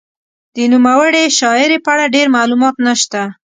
د 0.55 0.57
نوموړې 0.73 1.23
شاعرې 1.39 1.77
په 1.85 1.89
اړه 1.93 2.05
ډېر 2.15 2.27
معلومات 2.37 2.75
نشته. 2.87 3.21